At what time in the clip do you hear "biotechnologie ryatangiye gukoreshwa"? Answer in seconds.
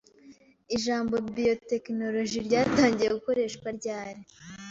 1.35-3.67